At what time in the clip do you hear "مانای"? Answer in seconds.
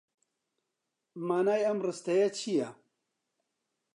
1.27-1.63